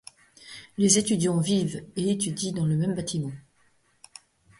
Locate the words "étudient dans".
2.09-2.65